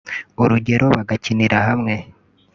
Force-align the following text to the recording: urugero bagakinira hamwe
urugero 0.41 0.85
bagakinira 0.95 1.57
hamwe 1.67 1.93